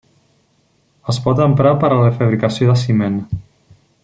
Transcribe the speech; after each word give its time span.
Es 1.13 1.19
pot 1.27 1.43
emprar 1.45 1.75
per 1.85 1.93
a 1.93 2.01
la 2.05 2.11
fabricació 2.19 2.71
de 2.73 2.79
ciment. 2.87 3.25